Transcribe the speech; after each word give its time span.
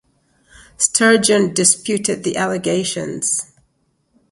Sturgeon 0.77 1.53
disputed 1.53 2.23
the 2.23 2.35
allegations. 2.35 3.51